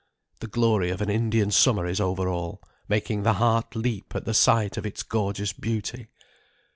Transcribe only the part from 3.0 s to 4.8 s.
the heart leap at the sight